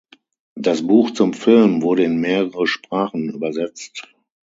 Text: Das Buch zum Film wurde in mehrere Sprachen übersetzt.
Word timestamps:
Das 0.55 0.81
Buch 0.81 1.11
zum 1.11 1.35
Film 1.35 1.83
wurde 1.83 2.03
in 2.05 2.19
mehrere 2.19 2.65
Sprachen 2.65 3.29
übersetzt. 3.29 4.07